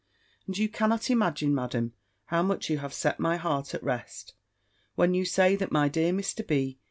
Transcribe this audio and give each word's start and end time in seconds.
And 0.47 0.57
you 0.57 0.67
cannot 0.67 1.11
imagine. 1.11 1.53
Madam, 1.53 1.93
how 2.25 2.41
much 2.41 2.71
you 2.71 2.79
have 2.79 2.91
set 2.91 3.19
my 3.19 3.37
heart 3.37 3.75
at 3.75 3.83
rest, 3.83 4.33
when 4.95 5.13
you 5.13 5.25
say, 5.25 5.55
that 5.55 5.71
my 5.71 5.89
dear 5.89 6.11
Mr. 6.11 6.47
B. 6.47 6.79